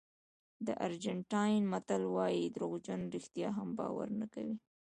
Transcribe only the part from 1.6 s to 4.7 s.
متل وایي دروغجن رښتیا هم باور نه کوي.